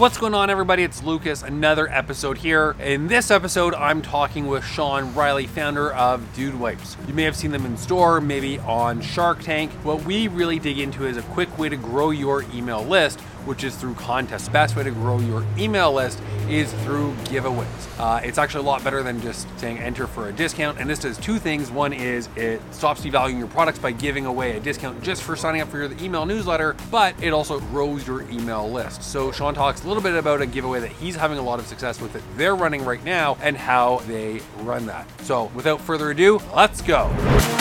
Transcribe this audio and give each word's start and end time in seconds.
What's 0.00 0.16
going 0.16 0.32
on, 0.32 0.48
everybody? 0.48 0.82
It's 0.82 1.02
Lucas, 1.02 1.42
another 1.42 1.86
episode 1.86 2.38
here. 2.38 2.74
In 2.80 3.06
this 3.06 3.30
episode, 3.30 3.74
I'm 3.74 4.00
talking 4.00 4.46
with 4.46 4.64
Sean 4.64 5.12
Riley, 5.12 5.46
founder 5.46 5.92
of 5.92 6.34
Dude 6.34 6.58
Wipes. 6.58 6.96
You 7.06 7.12
may 7.12 7.24
have 7.24 7.36
seen 7.36 7.50
them 7.50 7.66
in 7.66 7.76
store, 7.76 8.18
maybe 8.18 8.58
on 8.60 9.02
Shark 9.02 9.42
Tank. 9.42 9.70
What 9.82 10.02
we 10.04 10.26
really 10.26 10.58
dig 10.58 10.78
into 10.78 11.04
is 11.06 11.18
a 11.18 11.22
quick 11.22 11.58
way 11.58 11.68
to 11.68 11.76
grow 11.76 12.12
your 12.12 12.44
email 12.54 12.82
list 12.82 13.20
which 13.46 13.64
is 13.64 13.74
through 13.76 13.94
contests. 13.94 14.46
The 14.46 14.50
best 14.52 14.76
way 14.76 14.82
to 14.82 14.90
grow 14.90 15.18
your 15.18 15.44
email 15.58 15.92
list 15.92 16.20
is 16.48 16.72
through 16.84 17.14
giveaways. 17.24 17.98
Uh, 17.98 18.20
it's 18.24 18.38
actually 18.38 18.64
a 18.64 18.66
lot 18.66 18.82
better 18.82 19.02
than 19.02 19.20
just 19.20 19.46
saying 19.58 19.78
enter 19.78 20.06
for 20.06 20.28
a 20.28 20.32
discount. 20.32 20.78
And 20.78 20.88
this 20.88 20.98
does 20.98 21.18
two 21.18 21.38
things. 21.38 21.70
One 21.70 21.92
is 21.92 22.28
it 22.36 22.60
stops 22.72 23.02
devaluing 23.02 23.38
your 23.38 23.48
products 23.48 23.78
by 23.78 23.92
giving 23.92 24.26
away 24.26 24.56
a 24.56 24.60
discount 24.60 25.02
just 25.02 25.22
for 25.22 25.36
signing 25.36 25.60
up 25.60 25.68
for 25.68 25.78
your 25.78 25.92
email 26.00 26.26
newsletter, 26.26 26.76
but 26.90 27.20
it 27.22 27.32
also 27.32 27.60
grows 27.60 28.06
your 28.06 28.22
email 28.30 28.70
list. 28.70 29.02
So 29.02 29.32
Sean 29.32 29.54
talks 29.54 29.84
a 29.84 29.88
little 29.88 30.02
bit 30.02 30.14
about 30.14 30.42
a 30.42 30.46
giveaway 30.46 30.80
that 30.80 30.92
he's 30.92 31.16
having 31.16 31.38
a 31.38 31.42
lot 31.42 31.58
of 31.58 31.66
success 31.66 32.00
with 32.00 32.12
that 32.12 32.22
they're 32.36 32.56
running 32.56 32.84
right 32.84 33.02
now 33.04 33.36
and 33.42 33.56
how 33.56 33.98
they 34.06 34.40
run 34.58 34.86
that. 34.86 35.06
So 35.22 35.50
without 35.54 35.80
further 35.80 36.10
ado, 36.10 36.40
let's 36.54 36.80
go. 36.82 37.59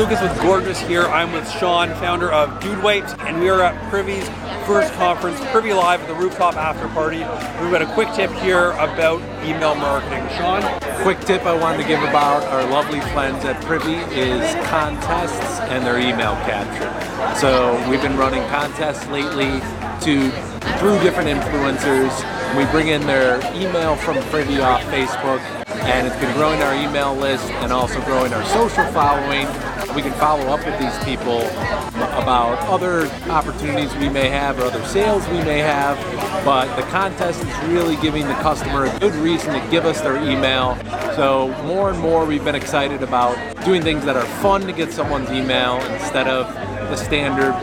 Lucas 0.00 0.22
with 0.22 0.40
Gorgias 0.40 0.80
here. 0.80 1.02
I'm 1.02 1.30
with 1.30 1.46
Sean, 1.58 1.90
founder 1.96 2.32
of 2.32 2.58
Dude 2.58 2.82
Wipes, 2.82 3.12
and 3.18 3.38
we 3.38 3.50
are 3.50 3.60
at 3.60 3.90
Privy's 3.90 4.26
first 4.66 4.94
conference, 4.94 5.38
Privy 5.52 5.74
Live 5.74 6.00
at 6.00 6.08
the 6.08 6.14
rooftop 6.14 6.56
after 6.56 6.88
party. 6.88 7.18
We've 7.18 7.70
got 7.70 7.82
a 7.82 7.92
quick 7.92 8.08
tip 8.14 8.30
here 8.40 8.70
about 8.78 9.20
email 9.44 9.74
marketing. 9.74 10.26
Sean? 10.38 10.62
Quick 11.02 11.20
tip 11.20 11.44
I 11.44 11.54
wanted 11.54 11.82
to 11.82 11.86
give 11.86 12.02
about 12.02 12.44
our 12.44 12.66
lovely 12.70 13.02
friends 13.12 13.44
at 13.44 13.62
Privy 13.66 13.96
is 14.16 14.54
contests 14.70 15.60
and 15.68 15.84
their 15.84 15.98
email 15.98 16.32
capture. 16.48 16.88
So 17.38 17.76
we've 17.90 18.00
been 18.00 18.16
running 18.16 18.42
contests 18.48 19.06
lately 19.08 19.60
to 20.00 20.30
through 20.78 20.98
different 21.00 21.28
influencers. 21.28 22.56
We 22.56 22.64
bring 22.72 22.88
in 22.88 23.02
their 23.06 23.36
email 23.54 23.96
from 23.96 24.16
Privy 24.30 24.60
off 24.60 24.82
Facebook 24.84 25.40
and 25.90 26.06
it's 26.06 26.16
been 26.16 26.32
growing 26.36 26.62
our 26.62 26.74
email 26.74 27.14
list 27.14 27.44
and 27.60 27.70
also 27.70 28.00
growing 28.04 28.32
our 28.32 28.44
social 28.46 28.84
following. 28.92 29.46
We 29.94 30.02
can 30.02 30.12
follow 30.12 30.46
up 30.46 30.64
with 30.64 30.78
these 30.78 30.96
people 31.04 31.40
about 32.22 32.58
other 32.68 33.06
opportunities 33.30 33.94
we 33.96 34.08
may 34.08 34.28
have 34.28 34.58
or 34.60 34.64
other 34.64 34.84
sales 34.84 35.26
we 35.28 35.38
may 35.38 35.58
have, 35.58 35.96
but 36.44 36.74
the 36.76 36.82
contest 36.82 37.42
is 37.42 37.68
really 37.68 37.96
giving 37.96 38.26
the 38.26 38.34
customer 38.34 38.84
a 38.84 38.98
good 39.00 39.14
reason 39.14 39.52
to 39.52 39.70
give 39.70 39.84
us 39.84 40.00
their 40.00 40.16
email. 40.16 40.76
So 41.16 41.48
more 41.64 41.90
and 41.90 41.98
more 41.98 42.24
we've 42.24 42.44
been 42.44 42.54
excited 42.54 43.02
about 43.02 43.36
doing 43.64 43.82
things 43.82 44.04
that 44.04 44.16
are 44.16 44.26
fun 44.40 44.62
to 44.62 44.72
get 44.72 44.92
someone's 44.92 45.30
email 45.30 45.80
instead 45.92 46.28
of 46.28 46.46
the 46.88 46.96
standard 46.96 47.54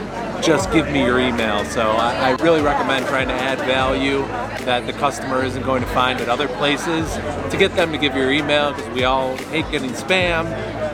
just 0.41 0.71
give 0.71 0.87
me 0.91 1.03
your 1.03 1.19
email. 1.19 1.65
So 1.65 1.81
I, 1.81 2.29
I, 2.29 2.43
really 2.43 2.61
recommend 2.61 3.05
trying 3.07 3.27
to 3.27 3.33
add 3.33 3.57
value 3.59 4.19
that 4.65 4.85
the 4.85 4.93
customer 4.93 5.43
isn't 5.43 5.63
going 5.63 5.81
to 5.81 5.89
find 5.89 6.19
at 6.21 6.29
other 6.29 6.47
places 6.47 7.11
to 7.51 7.57
get 7.57 7.75
them 7.75 7.91
to 7.91 7.97
give 7.97 8.15
your 8.15 8.31
email 8.31 8.73
because 8.73 8.87
we 8.93 9.03
all 9.03 9.35
hate 9.37 9.69
getting 9.71 9.91
spam. 9.91 10.45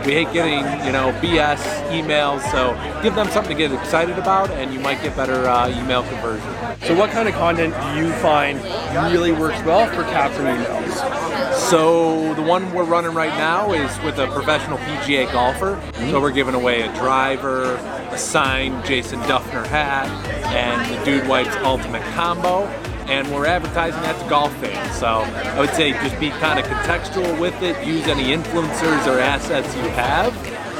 We 0.05 0.11
hate 0.11 0.33
getting, 0.33 0.59
you 0.85 0.91
know, 0.91 1.13
BS 1.21 1.61
emails. 1.89 2.41
So 2.51 2.73
give 3.01 3.15
them 3.15 3.29
something 3.29 3.55
to 3.55 3.67
get 3.67 3.71
excited 3.71 4.19
about 4.19 4.49
and 4.51 4.73
you 4.73 4.79
might 4.79 5.01
get 5.01 5.15
better 5.15 5.47
uh, 5.47 5.69
email 5.69 6.03
conversion. 6.03 6.53
So 6.81 6.93
what 6.93 7.09
kind 7.11 7.29
of 7.29 7.35
content 7.35 7.73
do 7.73 8.01
you 8.01 8.11
find 8.13 8.61
really 9.11 9.31
works 9.31 9.63
well 9.63 9.87
for 9.87 10.03
capturing 10.03 10.57
emails? 10.57 11.59
So 11.69 12.33
the 12.33 12.41
one 12.41 12.73
we're 12.73 12.83
running 12.83 13.13
right 13.13 13.35
now 13.37 13.71
is 13.71 13.97
with 14.01 14.19
a 14.19 14.27
professional 14.27 14.77
PGA 14.79 15.31
golfer. 15.31 15.81
So 16.11 16.19
we're 16.19 16.31
giving 16.31 16.55
away 16.55 16.81
a 16.81 16.93
driver, 16.95 17.75
a 17.75 18.17
signed 18.17 18.83
Jason 18.83 19.19
Dufner 19.21 19.65
hat, 19.65 20.07
and 20.47 20.99
the 20.99 21.05
Dude 21.05 21.27
Wipes 21.29 21.55
Ultimate 21.63 22.03
Combo. 22.13 22.67
And 23.07 23.31
we're 23.31 23.45
advertising 23.45 24.03
at 24.03 24.17
the 24.17 24.29
golf 24.29 24.55
fans. 24.57 24.97
So 24.97 25.07
I 25.07 25.59
would 25.59 25.71
say 25.71 25.91
just 25.91 26.19
be 26.19 26.29
kind 26.29 26.59
of 26.59 26.65
contextual 26.65 27.39
with 27.39 27.61
it, 27.61 27.85
use 27.85 28.07
any 28.07 28.35
influencers 28.35 29.07
or 29.07 29.19
assets 29.19 29.75
you 29.75 29.83
have, 29.89 30.35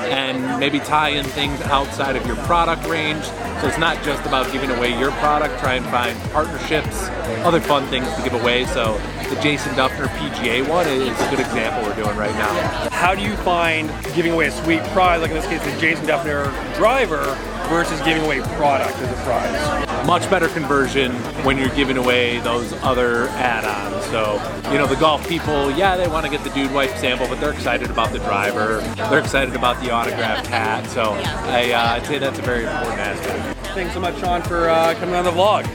and 0.06 0.59
maybe 0.59 0.79
tie 0.79 1.09
in 1.09 1.25
things 1.25 1.59
outside 1.61 2.16
of 2.16 2.25
your 2.25 2.35
product 2.38 2.85
range. 2.88 3.23
So 3.61 3.67
it's 3.67 3.78
not 3.78 4.01
just 4.03 4.25
about 4.25 4.51
giving 4.51 4.72
away 4.72 4.97
your 5.00 5.11
product, 5.13 5.59
try 5.59 5.75
and 5.75 5.85
find 5.85 6.17
partnerships, 6.31 7.07
other 7.45 7.61
fun 7.61 7.88
things 7.88 8.13
to 8.16 8.22
give 8.22 8.34
away. 8.34 8.66
So 8.66 9.00
the 9.29 9.40
Jason 9.41 9.73
Dufner 9.73 10.07
PGA 10.07 10.67
one 10.67 10.88
is 10.88 11.19
a 11.22 11.29
good 11.29 11.40
example 11.40 11.84
we're 11.84 11.95
doing 11.95 12.17
right 12.17 12.34
now. 12.35 12.90
How 12.90 13.16
do 13.16 13.22
you 13.22 13.35
find 13.38 13.90
giving 14.16 14.34
away 14.34 14.47
a 14.47 14.51
sweet 14.51 14.84
prize, 14.85 15.22
like 15.22 15.31
in 15.31 15.38
this 15.38 15.47
case 15.47 15.63
the 15.63 15.79
Jason 15.79 16.05
Dufner 16.05 16.45
driver, 16.75 17.23
versus 17.69 18.00
giving 18.01 18.23
away 18.23 18.41
product 18.57 18.97
as 18.97 19.11
a 19.11 19.23
prize? 19.23 19.93
Much 20.06 20.30
better 20.30 20.50
conversion 20.50 21.14
when 21.46 21.58
you're 21.58 21.69
giving 21.69 21.97
away 21.97 22.40
those 22.40 22.74
other 22.84 23.28
add-ons. 23.30 24.06
So, 24.08 24.34
you 24.69 24.78
know, 24.78 24.86
the 24.86 24.97
golf 24.97 25.28
people, 25.30 25.72
yeah, 25.72 25.96
they 25.96 26.08
want 26.08 26.25
to 26.25 26.31
get 26.31 26.44
the 26.44 26.50
Dude 26.50 26.74
Wipe 26.74 26.90
sample, 26.97 27.28
but 27.28 27.40
they're 27.40 27.53
excited 27.53 27.90
about 27.90 28.12
the 28.12 28.19
driver. 28.19 28.81
They're 28.96 29.19
excited 29.19 29.56
about 29.56 29.81
the 29.81 29.91
autographed 29.91 30.47
hat. 30.47 30.88
So 30.90 31.14
I, 31.14 31.72
uh, 31.72 31.96
I'd 31.96 32.06
say 32.06 32.19
that's 32.19 32.38
a 32.38 32.41
very 32.41 32.66
important 32.66 33.00
aspect. 33.00 33.58
Thanks 33.68 33.94
so 33.94 34.02
much, 34.02 34.19
Sean, 34.19 34.41
for 34.41 34.69
uh, 34.69 34.94
coming 34.96 35.16
on 35.16 35.24
the 35.24 35.31
vlog. 35.31 35.66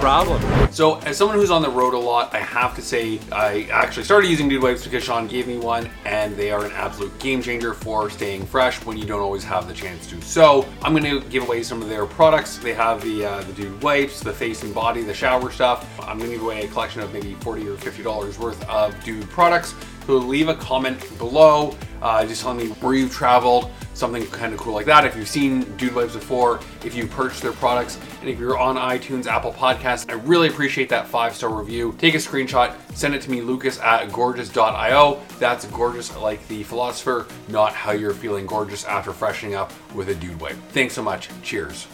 Problem. 0.00 0.72
So 0.72 0.96
as 1.00 1.18
someone 1.18 1.36
who's 1.36 1.50
on 1.50 1.60
the 1.60 1.68
road 1.68 1.92
a 1.92 1.98
lot, 1.98 2.34
I 2.34 2.38
have 2.38 2.74
to 2.76 2.80
say 2.80 3.20
I 3.30 3.68
actually 3.70 4.04
started 4.04 4.28
using 4.30 4.48
Dude 4.48 4.62
Wipes 4.62 4.82
because 4.82 5.04
Sean 5.04 5.26
gave 5.26 5.46
me 5.46 5.58
one 5.58 5.90
and 6.06 6.34
they 6.36 6.50
are 6.50 6.64
an 6.64 6.72
absolute 6.72 7.16
game 7.18 7.42
changer 7.42 7.74
for 7.74 8.08
staying 8.08 8.46
fresh 8.46 8.82
when 8.86 8.96
you 8.96 9.04
don't 9.04 9.20
always 9.20 9.44
have 9.44 9.68
the 9.68 9.74
chance 9.74 10.06
to. 10.08 10.20
So 10.22 10.66
I'm 10.80 10.94
gonna 10.94 11.20
give 11.20 11.42
away 11.42 11.62
some 11.62 11.82
of 11.82 11.90
their 11.90 12.06
products. 12.06 12.56
They 12.56 12.72
have 12.72 13.02
the, 13.02 13.26
uh, 13.26 13.42
the 13.42 13.52
Dude 13.52 13.82
Wipes, 13.82 14.20
the 14.20 14.32
face 14.32 14.62
and 14.62 14.74
body, 14.74 15.02
the 15.02 15.12
shower 15.12 15.50
stuff. 15.50 15.86
I'm 16.00 16.18
gonna 16.18 16.30
give 16.30 16.42
away 16.42 16.62
a 16.64 16.68
collection 16.68 17.02
of 17.02 17.12
maybe 17.12 17.34
40 17.34 17.68
or 17.68 17.76
$50 17.76 18.38
worth 18.38 18.66
of 18.70 19.04
Dude 19.04 19.28
products. 19.28 19.74
So 20.06 20.16
leave 20.16 20.48
a 20.48 20.54
comment 20.54 20.98
below, 21.18 21.76
uh, 22.02 22.26
just 22.26 22.42
telling 22.42 22.58
me 22.58 22.68
where 22.80 22.94
you've 22.94 23.12
traveled, 23.12 23.70
something 23.94 24.26
kind 24.28 24.52
of 24.52 24.58
cool 24.58 24.74
like 24.74 24.86
that. 24.86 25.04
If 25.04 25.14
you've 25.14 25.28
seen 25.28 25.60
Dude 25.76 25.94
Wipes 25.94 26.14
before, 26.14 26.60
if 26.84 26.94
you 26.94 27.06
purchased 27.06 27.42
their 27.42 27.52
products, 27.52 27.98
and 28.20 28.28
if 28.28 28.38
you're 28.38 28.58
on 28.58 28.76
iTunes, 28.76 29.26
Apple 29.26 29.52
Podcasts, 29.52 30.10
I 30.10 30.14
really 30.14 30.48
appreciate 30.48 30.88
that 30.88 31.06
five-star 31.06 31.50
review. 31.50 31.94
Take 31.98 32.14
a 32.14 32.18
screenshot, 32.18 32.74
send 32.94 33.14
it 33.14 33.22
to 33.22 33.30
me, 33.30 33.40
lucas 33.40 33.78
at 33.78 34.10
gorgias.io. 34.10 35.20
That's 35.38 35.66
Gorgias 35.66 36.16
like 36.16 36.46
the 36.48 36.62
philosopher, 36.64 37.26
not 37.48 37.72
how 37.74 37.92
you're 37.92 38.14
feeling 38.14 38.46
gorgeous 38.46 38.84
after 38.84 39.12
freshening 39.12 39.54
up 39.54 39.72
with 39.94 40.08
a 40.08 40.14
Dude 40.14 40.40
Wipe. 40.40 40.56
Thanks 40.70 40.94
so 40.94 41.02
much. 41.02 41.28
Cheers. 41.42 41.86